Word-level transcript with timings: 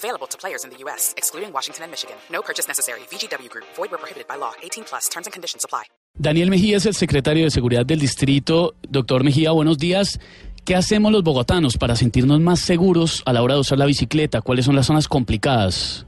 Available 0.00 0.26
to 0.28 0.38
players 0.38 0.64
in 0.64 0.70
the 0.70 0.78
U.S., 0.84 1.12
excluding 1.18 1.52
Washington 1.52 1.84
and 1.84 1.90
Michigan. 1.92 2.16
No 2.32 2.40
purchase 2.40 2.66
necessary. 2.66 3.00
VGW 3.10 3.50
Group. 3.50 3.66
Void 3.76 3.90
where 3.90 3.98
prohibited 3.98 4.26
by 4.26 4.36
law. 4.36 4.52
18 4.62 4.84
plus. 4.84 5.10
Terms 5.10 5.26
and 5.26 5.32
conditions 5.34 5.62
apply. 5.62 5.84
Daniel 6.18 6.48
Mejía 6.48 6.78
es 6.78 6.86
el 6.86 6.94
secretario 6.94 7.44
de 7.44 7.50
Seguridad 7.50 7.84
del 7.84 7.98
Distrito. 7.98 8.74
Doctor 8.88 9.24
Mejía, 9.24 9.50
buenos 9.50 9.76
días. 9.76 10.18
¿Qué 10.64 10.74
hacemos 10.74 11.12
los 11.12 11.22
bogotanos 11.22 11.76
para 11.76 11.96
sentirnos 11.96 12.40
más 12.40 12.60
seguros 12.60 13.22
a 13.26 13.34
la 13.34 13.42
hora 13.42 13.54
de 13.54 13.60
usar 13.60 13.78
la 13.78 13.84
bicicleta? 13.84 14.40
¿Cuáles 14.40 14.64
son 14.64 14.74
las 14.74 14.86
zonas 14.86 15.06
complicadas? 15.06 16.06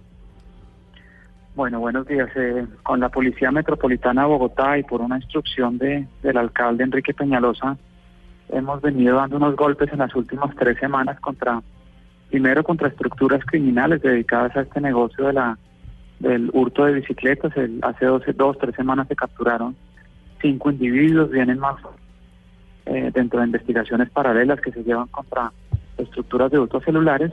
Bueno, 1.54 1.80
buenos 1.80 2.06
días. 2.06 2.30
Eh, 2.34 2.66
con 2.82 2.98
la 3.00 3.10
Policía 3.10 3.50
Metropolitana 3.50 4.22
de 4.22 4.28
Bogotá 4.28 4.78
y 4.78 4.84
por 4.84 5.02
una 5.02 5.16
instrucción 5.18 5.76
de, 5.76 6.06
del 6.22 6.36
alcalde 6.38 6.84
Enrique 6.84 7.12
Peñalosa, 7.12 7.76
hemos 8.48 8.80
venido 8.80 9.16
dando 9.16 9.36
unos 9.36 9.54
golpes 9.54 9.92
en 9.92 9.98
las 9.98 10.14
últimas 10.14 10.54
tres 10.56 10.78
semanas 10.78 11.20
contra, 11.20 11.62
primero 12.32 12.64
contra 12.64 12.88
estructuras 12.88 13.44
criminales 13.44 14.00
dedicadas 14.00 14.56
a 14.56 14.62
este 14.62 14.80
negocio 14.80 15.26
de 15.26 15.34
la 15.34 15.58
del 16.18 16.50
hurto 16.54 16.86
de 16.86 16.94
bicicletas. 16.94 17.54
El, 17.58 17.78
hace 17.82 18.06
12, 18.06 18.32
dos, 18.32 18.56
tres 18.58 18.74
semanas 18.74 19.06
se 19.06 19.14
capturaron 19.14 19.76
cinco 20.40 20.70
individuos, 20.70 21.30
vienen 21.30 21.58
más 21.58 21.76
eh, 22.86 23.10
dentro 23.12 23.38
de 23.38 23.46
investigaciones 23.46 24.08
paralelas 24.08 24.62
que 24.62 24.72
se 24.72 24.82
llevan 24.82 25.08
contra 25.08 25.52
estructuras 25.98 26.50
de 26.50 26.58
hurto 26.58 26.80
celulares. 26.80 27.32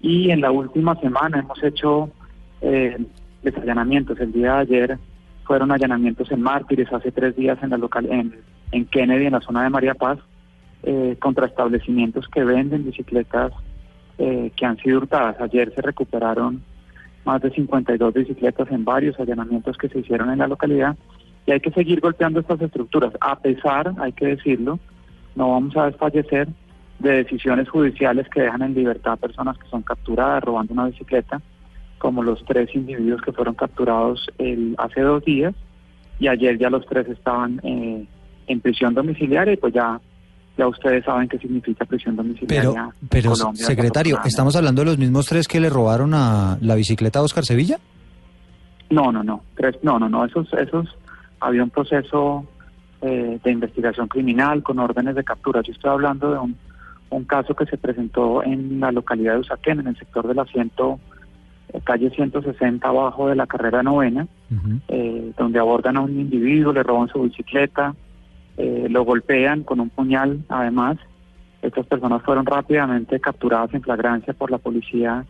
Y 0.00 0.30
en 0.30 0.40
la 0.40 0.50
última 0.50 0.96
semana 0.96 1.38
hemos 1.38 1.62
hecho 1.62 2.10
eh, 2.62 2.98
desallanamientos. 3.44 4.18
El 4.18 4.32
día 4.32 4.54
de 4.54 4.60
ayer 4.60 4.98
fueron 5.44 5.70
allanamientos 5.70 6.32
en 6.32 6.42
Mártires, 6.42 6.92
hace 6.92 7.12
tres 7.12 7.36
días 7.36 7.62
en 7.62 7.70
la 7.70 7.78
local 7.78 8.06
en, 8.10 8.34
en 8.72 8.86
Kennedy, 8.86 9.26
en 9.26 9.34
la 9.34 9.40
zona 9.40 9.62
de 9.62 9.70
María 9.70 9.94
Paz, 9.94 10.18
eh, 10.82 11.16
contra 11.20 11.46
establecimientos 11.46 12.26
que 12.26 12.42
venden 12.42 12.84
bicicletas 12.84 13.52
eh, 14.24 14.52
que 14.54 14.64
han 14.64 14.76
sido 14.76 14.98
hurtadas. 14.98 15.40
Ayer 15.40 15.74
se 15.74 15.82
recuperaron 15.82 16.62
más 17.24 17.42
de 17.42 17.50
52 17.50 18.14
bicicletas 18.14 18.70
en 18.70 18.84
varios 18.84 19.18
allanamientos 19.18 19.76
que 19.76 19.88
se 19.88 19.98
hicieron 19.98 20.30
en 20.30 20.38
la 20.38 20.46
localidad 20.46 20.96
y 21.44 21.50
hay 21.50 21.58
que 21.58 21.72
seguir 21.72 21.98
golpeando 21.98 22.38
estas 22.38 22.60
estructuras. 22.60 23.12
A 23.20 23.40
pesar, 23.40 23.92
hay 23.98 24.12
que 24.12 24.26
decirlo, 24.26 24.78
no 25.34 25.50
vamos 25.50 25.76
a 25.76 25.86
desfallecer 25.86 26.46
de 27.00 27.10
decisiones 27.24 27.68
judiciales 27.68 28.28
que 28.28 28.42
dejan 28.42 28.62
en 28.62 28.74
libertad 28.74 29.14
a 29.14 29.16
personas 29.16 29.58
que 29.58 29.68
son 29.68 29.82
capturadas 29.82 30.44
robando 30.44 30.72
una 30.72 30.86
bicicleta, 30.86 31.42
como 31.98 32.22
los 32.22 32.44
tres 32.44 32.72
individuos 32.76 33.22
que 33.22 33.32
fueron 33.32 33.56
capturados 33.56 34.30
el, 34.38 34.76
hace 34.78 35.00
dos 35.00 35.24
días 35.24 35.52
y 36.20 36.28
ayer 36.28 36.58
ya 36.58 36.70
los 36.70 36.86
tres 36.86 37.08
estaban 37.08 37.60
eh, 37.64 38.06
en 38.46 38.60
prisión 38.60 38.94
domiciliaria 38.94 39.54
y 39.54 39.56
pues 39.56 39.74
ya 39.74 40.00
ya 40.56 40.68
ustedes 40.68 41.04
saben 41.04 41.28
qué 41.28 41.38
significa 41.38 41.84
prisión 41.84 42.16
domiciliaria. 42.16 42.90
Pero, 43.08 43.32
pero 43.34 43.54
secretario, 43.54 44.18
¿estamos 44.24 44.54
hablando 44.56 44.82
de 44.82 44.86
los 44.86 44.98
mismos 44.98 45.26
tres 45.26 45.48
que 45.48 45.60
le 45.60 45.70
robaron 45.70 46.12
a 46.14 46.58
la 46.60 46.74
bicicleta 46.74 47.20
a 47.20 47.22
Oscar 47.22 47.44
Sevilla? 47.44 47.78
No, 48.90 49.10
no, 49.10 49.22
no, 49.22 49.42
tres, 49.56 49.76
no, 49.82 49.98
no, 49.98 50.08
no, 50.08 50.24
esos, 50.24 50.52
esos, 50.52 50.86
había 51.40 51.62
un 51.62 51.70
proceso 51.70 52.46
eh, 53.00 53.40
de 53.42 53.50
investigación 53.50 54.08
criminal 54.08 54.62
con 54.62 54.78
órdenes 54.78 55.14
de 55.14 55.24
captura. 55.24 55.62
Yo 55.62 55.72
estoy 55.72 55.90
hablando 55.90 56.30
de 56.30 56.38
un, 56.38 56.56
un 57.08 57.24
caso 57.24 57.54
que 57.54 57.66
se 57.66 57.78
presentó 57.78 58.42
en 58.42 58.80
la 58.80 58.92
localidad 58.92 59.34
de 59.34 59.40
Usaquén, 59.40 59.80
en 59.80 59.86
el 59.86 59.96
sector 59.96 60.28
del 60.28 60.38
asiento, 60.38 61.00
eh, 61.72 61.80
calle 61.82 62.10
160, 62.10 62.86
abajo 62.86 63.28
de 63.28 63.36
la 63.36 63.46
carrera 63.46 63.82
novena, 63.82 64.26
eh, 64.88 65.32
donde 65.38 65.58
abordan 65.58 65.96
a 65.96 66.02
un 66.02 66.20
individuo, 66.20 66.72
le 66.72 66.82
roban 66.82 67.08
su 67.08 67.22
bicicleta, 67.22 67.94
eh, 68.56 68.86
lo 68.90 69.04
golpean 69.04 69.62
con 69.62 69.80
un 69.80 69.90
puñal 69.90 70.44
además. 70.48 70.98
Estas 71.62 71.86
personas 71.86 72.22
fueron 72.22 72.44
rápidamente 72.44 73.20
capturadas 73.20 73.72
en 73.74 73.82
flagrancia 73.82 74.34
por 74.34 74.50
la 74.50 74.58
policía 74.58 75.24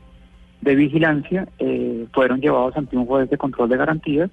de 0.61 0.75
vigilancia, 0.77 1.49
eh, 1.59 2.07
fueron 2.13 2.41
llevados 2.41 2.77
ante 2.77 2.97
un 2.97 3.05
juez 3.05 3.29
de 3.29 3.37
control 3.37 3.69
de 3.69 3.77
garantías 3.77 4.31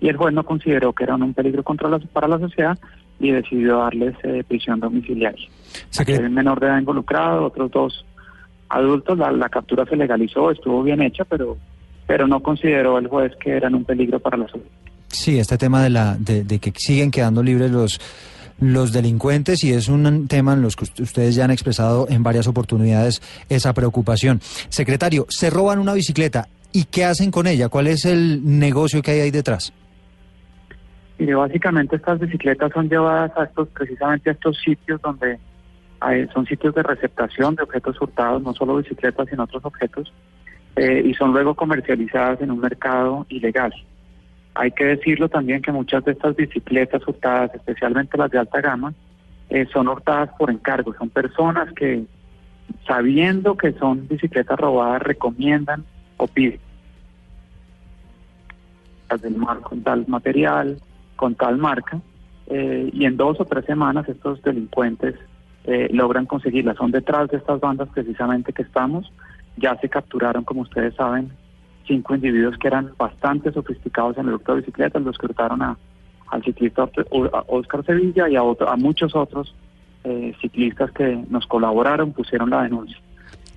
y 0.00 0.08
el 0.08 0.16
juez 0.16 0.32
no 0.32 0.44
consideró 0.44 0.92
que 0.92 1.04
eran 1.04 1.22
un 1.22 1.34
peligro 1.34 1.62
contra 1.62 1.88
la, 1.88 1.98
para 1.98 2.28
la 2.28 2.38
sociedad 2.38 2.78
y 3.18 3.30
decidió 3.30 3.78
darles 3.78 4.14
eh, 4.22 4.44
prisión 4.46 4.80
domiciliaria. 4.80 5.48
Hay 5.98 6.14
un 6.14 6.34
menor 6.34 6.60
de 6.60 6.66
edad 6.66 6.78
involucrado, 6.78 7.46
otros 7.46 7.70
dos 7.70 8.06
adultos, 8.68 9.18
la, 9.18 9.32
la, 9.32 9.48
captura 9.48 9.84
se 9.86 9.96
legalizó, 9.96 10.50
estuvo 10.50 10.82
bien 10.82 11.02
hecha, 11.02 11.24
pero, 11.24 11.56
pero 12.06 12.26
no 12.26 12.40
consideró 12.40 12.98
el 12.98 13.08
juez 13.08 13.34
que 13.36 13.50
eran 13.50 13.74
un 13.74 13.84
peligro 13.84 14.20
para 14.20 14.36
la 14.36 14.48
sociedad. 14.48 14.70
Sí, 15.10 15.38
este 15.38 15.58
tema 15.58 15.82
de, 15.82 15.90
la, 15.90 16.16
de, 16.18 16.44
de 16.44 16.58
que 16.58 16.72
siguen 16.76 17.10
quedando 17.10 17.42
libres 17.42 17.70
los 17.70 18.00
los 18.60 18.92
delincuentes 18.92 19.64
y 19.64 19.72
es 19.72 19.88
un 19.88 20.28
tema 20.28 20.52
en 20.52 20.62
los 20.62 20.76
que 20.76 20.84
ustedes 21.02 21.34
ya 21.34 21.44
han 21.44 21.50
expresado 21.50 22.06
en 22.10 22.22
varias 22.22 22.46
oportunidades 22.46 23.22
esa 23.48 23.72
preocupación. 23.72 24.40
Secretario, 24.68 25.26
se 25.28 25.50
roban 25.50 25.78
una 25.78 25.94
bicicleta 25.94 26.46
y 26.72 26.84
¿qué 26.84 27.04
hacen 27.04 27.30
con 27.30 27.46
ella? 27.46 27.68
¿Cuál 27.68 27.86
es 27.86 28.04
el 28.04 28.58
negocio 28.58 29.02
que 29.02 29.12
hay 29.12 29.20
ahí 29.20 29.30
detrás? 29.30 29.72
Básicamente 31.18 31.96
estas 31.96 32.18
bicicletas 32.18 32.72
son 32.72 32.88
llevadas 32.88 33.32
a 33.36 33.44
estos, 33.44 33.68
precisamente 33.68 34.30
a 34.30 34.32
estos 34.32 34.58
sitios 34.58 35.00
donde 35.02 35.38
hay, 36.00 36.26
son 36.28 36.46
sitios 36.46 36.74
de 36.74 36.82
receptación 36.82 37.54
de 37.56 37.62
objetos 37.62 38.00
hurtados, 38.00 38.42
no 38.42 38.54
solo 38.54 38.76
bicicletas, 38.76 39.28
sino 39.28 39.44
otros 39.44 39.62
objetos, 39.66 40.10
eh, 40.76 41.02
y 41.04 41.12
son 41.14 41.32
luego 41.32 41.54
comercializadas 41.54 42.40
en 42.40 42.50
un 42.50 42.60
mercado 42.60 43.26
ilegal. 43.28 43.72
Hay 44.60 44.72
que 44.72 44.84
decirlo 44.84 45.30
también 45.30 45.62
que 45.62 45.72
muchas 45.72 46.04
de 46.04 46.12
estas 46.12 46.36
bicicletas 46.36 47.00
hurtadas, 47.08 47.54
especialmente 47.54 48.18
las 48.18 48.30
de 48.30 48.40
alta 48.40 48.60
gama, 48.60 48.92
eh, 49.48 49.66
son 49.72 49.88
hurtadas 49.88 50.28
por 50.38 50.50
encargo. 50.50 50.92
Son 50.98 51.08
personas 51.08 51.72
que, 51.72 52.04
sabiendo 52.86 53.56
que 53.56 53.72
son 53.72 54.06
bicicletas 54.06 54.60
robadas, 54.60 55.00
recomiendan 55.00 55.82
o 56.18 56.26
piden 56.26 56.60
las 59.08 59.22
del 59.22 59.36
mar 59.36 59.60
con 59.60 59.82
tal 59.82 60.06
material, 60.08 60.76
con 61.16 61.36
tal 61.36 61.56
marca, 61.56 61.98
eh, 62.48 62.90
y 62.92 63.06
en 63.06 63.16
dos 63.16 63.40
o 63.40 63.46
tres 63.46 63.64
semanas 63.64 64.06
estos 64.10 64.42
delincuentes 64.42 65.14
eh, 65.64 65.88
logran 65.90 66.26
conseguirlas. 66.26 66.76
Son 66.76 66.90
detrás 66.90 67.30
de 67.30 67.38
estas 67.38 67.60
bandas 67.60 67.88
precisamente 67.94 68.52
que 68.52 68.60
estamos. 68.60 69.10
Ya 69.56 69.74
se 69.76 69.88
capturaron, 69.88 70.44
como 70.44 70.60
ustedes 70.60 70.94
saben, 70.96 71.30
cinco 71.86 72.14
individuos 72.14 72.56
que 72.58 72.68
eran 72.68 72.92
bastante 72.96 73.52
sofisticados 73.52 74.16
en 74.18 74.28
el 74.28 74.34
hurto 74.34 74.54
de 74.54 74.60
bicicletas, 74.60 75.02
los 75.02 75.18
que 75.18 75.26
hurtaron 75.26 75.62
a, 75.62 75.76
al 76.28 76.42
ciclista 76.42 76.88
Oscar 77.10 77.84
Sevilla 77.84 78.28
y 78.28 78.36
a, 78.36 78.40
a 78.40 78.76
muchos 78.76 79.14
otros 79.14 79.54
eh, 80.04 80.34
ciclistas 80.40 80.90
que 80.92 81.24
nos 81.28 81.46
colaboraron, 81.46 82.12
pusieron 82.12 82.50
la 82.50 82.62
denuncia. 82.62 82.98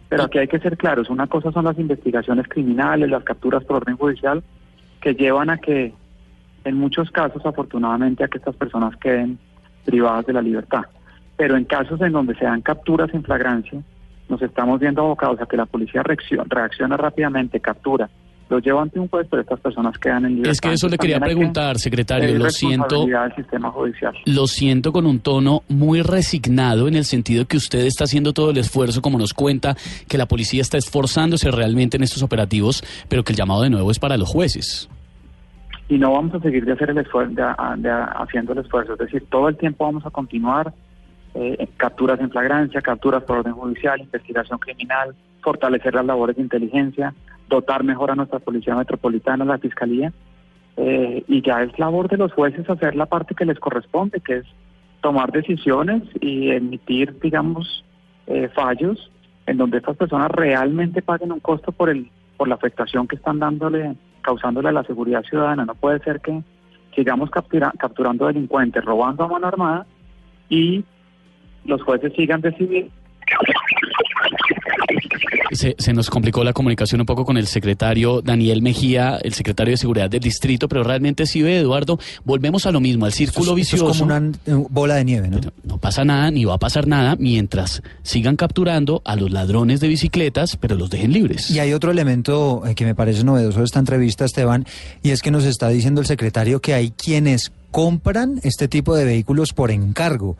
Pero 0.09 0.23
aquí 0.23 0.37
hay 0.37 0.47
que 0.47 0.59
ser 0.59 0.77
claros, 0.77 1.09
una 1.09 1.27
cosa 1.27 1.51
son 1.51 1.65
las 1.65 1.79
investigaciones 1.79 2.47
criminales, 2.47 3.09
las 3.09 3.23
capturas 3.23 3.63
por 3.63 3.77
orden 3.77 3.97
judicial, 3.97 4.43
que 5.01 5.15
llevan 5.15 5.49
a 5.49 5.57
que, 5.57 5.93
en 6.63 6.75
muchos 6.75 7.09
casos, 7.11 7.45
afortunadamente, 7.45 8.23
a 8.23 8.27
que 8.27 8.37
estas 8.37 8.55
personas 8.55 8.95
queden 8.97 9.39
privadas 9.85 10.25
de 10.25 10.33
la 10.33 10.41
libertad. 10.41 10.83
Pero 11.35 11.57
en 11.57 11.65
casos 11.65 11.99
en 12.01 12.11
donde 12.11 12.35
se 12.35 12.45
dan 12.45 12.61
capturas 12.61 13.13
en 13.13 13.23
flagrancia, 13.23 13.81
nos 14.29 14.41
estamos 14.41 14.79
viendo 14.79 15.01
abocados 15.01 15.41
a 15.41 15.45
que 15.45 15.57
la 15.57 15.65
policía 15.65 16.03
reacciona, 16.03 16.45
reacciona 16.49 16.97
rápidamente, 16.97 17.59
captura, 17.59 18.09
lo 18.49 18.59
lleva 18.59 18.81
ante 18.81 18.99
un 18.99 19.07
juez, 19.07 19.27
pero 19.29 19.41
estas 19.41 19.59
personas 19.59 19.97
quedan 19.97 20.25
en 20.25 20.31
libertad. 20.31 20.51
Es 20.51 20.61
que 20.61 20.73
eso 20.73 20.87
le 20.87 20.97
quería 20.97 21.19
preguntar, 21.19 21.79
secretario, 21.79 22.37
lo 22.37 22.49
siento. 22.49 23.05
sistema 23.35 23.71
judicial. 23.71 24.13
Lo 24.25 24.47
siento 24.47 24.91
con 24.91 25.05
un 25.05 25.19
tono 25.19 25.63
muy 25.69 26.01
resignado 26.01 26.87
en 26.87 26.95
el 26.95 27.05
sentido 27.05 27.45
que 27.45 27.57
usted 27.57 27.79
está 27.79 28.03
haciendo 28.03 28.33
todo 28.33 28.51
el 28.51 28.57
esfuerzo, 28.57 29.01
como 29.01 29.17
nos 29.17 29.33
cuenta, 29.33 29.75
que 30.07 30.17
la 30.17 30.27
policía 30.27 30.61
está 30.61 30.77
esforzándose 30.77 31.49
realmente 31.51 31.97
en 31.97 32.03
estos 32.03 32.21
operativos, 32.21 32.83
pero 33.09 33.23
que 33.23 33.33
el 33.33 33.37
llamado 33.37 33.63
de 33.63 33.69
nuevo 33.69 33.91
es 33.91 33.99
para 33.99 34.17
los 34.17 34.29
jueces. 34.29 34.89
Y 35.89 35.97
no 35.97 36.13
vamos 36.13 36.33
a 36.35 36.39
seguir 36.39 36.65
de 36.65 36.73
hacer 36.73 36.89
el 36.91 36.97
esfuerzo, 36.97 37.35
haciendo 37.57 38.53
el 38.53 38.59
esfuerzo, 38.59 38.93
es 38.93 38.99
decir, 38.99 39.25
todo 39.29 39.49
el 39.49 39.57
tiempo 39.57 39.85
vamos 39.85 40.05
a 40.05 40.09
continuar 40.09 40.73
eh, 41.35 41.67
capturas 41.77 42.19
en 42.19 42.29
flagrancia, 42.29 42.81
capturas 42.81 43.23
por 43.23 43.39
orden 43.39 43.53
judicial, 43.53 43.99
investigación 43.99 44.59
criminal, 44.59 45.15
fortalecer 45.41 45.93
las 45.93 46.05
labores 46.05 46.35
de 46.35 46.43
inteligencia, 46.43 47.13
dotar 47.49 47.83
mejor 47.83 48.11
a 48.11 48.15
nuestra 48.15 48.39
policía 48.39 48.75
metropolitana, 48.75 49.45
la 49.45 49.57
fiscalía, 49.57 50.13
eh, 50.77 51.23
y 51.27 51.41
ya 51.41 51.61
es 51.63 51.77
labor 51.77 52.07
de 52.07 52.17
los 52.17 52.33
jueces 52.33 52.69
hacer 52.69 52.95
la 52.95 53.05
parte 53.05 53.35
que 53.35 53.45
les 53.45 53.59
corresponde, 53.59 54.21
que 54.21 54.37
es 54.37 54.45
tomar 55.01 55.31
decisiones 55.31 56.03
y 56.21 56.49
emitir, 56.51 57.19
digamos, 57.19 57.83
eh, 58.27 58.49
fallos 58.55 59.11
en 59.45 59.57
donde 59.57 59.77
estas 59.77 59.97
personas 59.97 60.31
realmente 60.31 61.01
paguen 61.01 61.31
un 61.31 61.39
costo 61.39 61.71
por 61.71 61.89
el 61.89 62.09
por 62.37 62.47
la 62.47 62.55
afectación 62.55 63.07
que 63.07 63.15
están 63.15 63.37
dándole, 63.37 63.95
causándole 64.21 64.69
a 64.69 64.71
la 64.71 64.83
seguridad 64.83 65.23
ciudadana. 65.23 65.65
No 65.65 65.75
puede 65.75 65.99
ser 65.99 66.19
que 66.19 66.41
sigamos 66.95 67.29
captura- 67.29 67.73
capturando 67.77 68.25
delincuentes, 68.25 68.83
robando 68.83 69.23
a 69.23 69.27
mano 69.27 69.47
armada 69.47 69.85
y 70.49 70.83
los 71.65 71.81
jueces 71.83 72.13
sigan 72.15 72.41
decidiendo. 72.41 72.91
Se, 75.51 75.75
se 75.77 75.93
nos 75.93 76.09
complicó 76.09 76.43
la 76.43 76.51
comunicación 76.51 77.01
un 77.01 77.05
poco 77.05 77.25
con 77.25 77.37
el 77.37 77.45
secretario 77.47 78.21
Daniel 78.21 78.61
Mejía, 78.61 79.19
el 79.21 79.33
secretario 79.33 79.71
de 79.71 79.77
Seguridad 79.77 80.09
del 80.09 80.21
Distrito, 80.21 80.67
pero 80.67 80.83
realmente 80.83 81.27
sí 81.27 81.41
ve, 81.41 81.59
Eduardo, 81.59 81.99
volvemos 82.23 82.65
a 82.65 82.71
lo 82.71 82.79
mismo, 82.79 83.05
al 83.05 83.13
círculo 83.13 83.53
vicioso. 83.53 83.91
es 83.91 83.99
como 83.99 84.15
una 84.15 84.31
eh, 84.45 84.65
bola 84.69 84.95
de 84.95 85.05
nieve, 85.05 85.29
¿no? 85.29 85.39
Pero 85.39 85.53
no 85.63 85.77
pasa 85.77 86.03
nada, 86.05 86.31
ni 86.31 86.45
va 86.45 86.55
a 86.55 86.57
pasar 86.57 86.87
nada 86.87 87.15
mientras 87.19 87.83
sigan 88.01 88.35
capturando 88.35 89.01
a 89.05 89.15
los 89.15 89.31
ladrones 89.31 89.79
de 89.79 89.87
bicicletas, 89.89 90.57
pero 90.57 90.75
los 90.75 90.89
dejen 90.89 91.13
libres. 91.13 91.51
Y 91.51 91.59
hay 91.59 91.73
otro 91.73 91.91
elemento 91.91 92.63
eh, 92.65 92.73
que 92.73 92.85
me 92.85 92.95
parece 92.95 93.23
novedoso 93.23 93.59
de 93.59 93.65
esta 93.65 93.79
entrevista, 93.79 94.25
Esteban, 94.25 94.65
y 95.03 95.11
es 95.11 95.21
que 95.21 95.29
nos 95.29 95.45
está 95.45 95.69
diciendo 95.69 96.01
el 96.01 96.07
secretario 96.07 96.61
que 96.61 96.73
hay 96.73 96.91
quienes 96.91 97.51
compran 97.69 98.39
este 98.43 98.67
tipo 98.67 98.95
de 98.95 99.05
vehículos 99.05 99.53
por 99.53 99.71
encargo. 99.71 100.35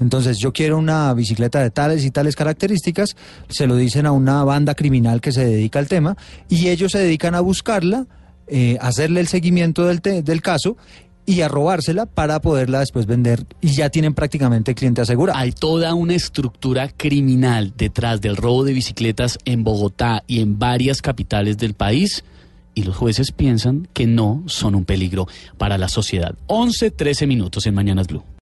Entonces, 0.00 0.38
yo 0.38 0.52
quiero 0.52 0.78
una 0.78 1.12
bicicleta 1.14 1.60
de 1.60 1.70
tales 1.70 2.04
y 2.04 2.10
tales 2.10 2.36
características, 2.36 3.16
se 3.48 3.66
lo 3.66 3.76
dicen 3.76 4.06
a 4.06 4.12
una 4.12 4.44
banda 4.44 4.74
criminal 4.74 5.20
que 5.20 5.32
se 5.32 5.44
dedica 5.44 5.78
al 5.78 5.88
tema, 5.88 6.16
y 6.48 6.68
ellos 6.68 6.92
se 6.92 6.98
dedican 6.98 7.34
a 7.34 7.40
buscarla, 7.40 8.06
eh, 8.46 8.78
hacerle 8.80 9.20
el 9.20 9.28
seguimiento 9.28 9.86
del, 9.86 10.00
del 10.00 10.42
caso 10.42 10.76
y 11.26 11.42
a 11.42 11.48
robársela 11.48 12.06
para 12.06 12.40
poderla 12.40 12.80
después 12.80 13.04
vender, 13.04 13.44
y 13.60 13.68
ya 13.72 13.90
tienen 13.90 14.14
prácticamente 14.14 14.74
cliente 14.74 15.02
asegurado. 15.02 15.38
Hay 15.38 15.52
toda 15.52 15.92
una 15.92 16.14
estructura 16.14 16.88
criminal 16.88 17.74
detrás 17.76 18.22
del 18.22 18.36
robo 18.36 18.64
de 18.64 18.72
bicicletas 18.72 19.38
en 19.44 19.62
Bogotá 19.62 20.24
y 20.26 20.40
en 20.40 20.58
varias 20.58 21.02
capitales 21.02 21.58
del 21.58 21.74
país. 21.74 22.24
Y 22.74 22.84
los 22.84 22.96
jueces 22.96 23.32
piensan 23.32 23.88
que 23.92 24.06
no 24.06 24.44
son 24.46 24.74
un 24.74 24.84
peligro 24.84 25.26
para 25.58 25.76
la 25.76 25.88
sociedad. 25.88 26.34
11, 26.46 26.92
13 26.92 27.26
minutos 27.26 27.66
en 27.66 27.74
Mañanas 27.74 28.06
Blue. 28.06 28.22